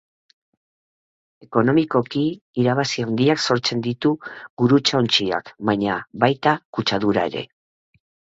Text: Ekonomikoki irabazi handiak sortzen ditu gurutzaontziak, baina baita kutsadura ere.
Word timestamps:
Ekonomikoki 1.45 2.23
irabazi 2.61 3.05
handiak 3.09 3.43
sortzen 3.43 3.83
ditu 3.89 4.13
gurutzaontziak, 4.63 5.53
baina 5.73 6.01
baita 6.25 6.57
kutsadura 6.79 7.29
ere. 7.33 7.47